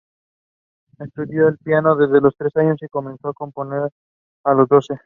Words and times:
Estudió 0.97 1.47
el 1.47 1.59
piano 1.59 1.95
desde 1.95 2.21
los 2.21 2.35
tres 2.35 2.55
años 2.57 2.77
y 2.81 2.87
comenzó 2.87 3.27
a 3.27 3.33
componer 3.33 3.91
a 4.43 4.53
los 4.55 4.67
doce. 4.67 4.95